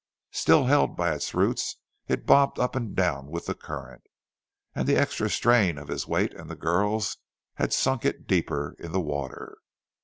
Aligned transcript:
Still 0.31 0.65
held 0.65 0.97
by 0.97 1.13
its 1.13 1.35
roots 1.35 1.75
it 2.07 2.25
bobbed 2.25 2.57
up 2.57 2.75
and 2.75 2.95
down 2.95 3.27
with 3.27 3.45
the 3.45 3.53
current, 3.53 4.01
and 4.73 4.87
the 4.87 4.95
extra 4.97 5.29
strain 5.29 5.77
of 5.77 5.89
his 5.89 6.07
weight 6.07 6.33
and 6.33 6.49
the 6.49 6.55
girl's 6.55 7.17
had 7.57 7.71
sunk 7.71 8.03
it 8.03 8.25
deeper 8.25 8.75
in 8.79 8.93
the 8.93 8.99
water. 8.99 9.59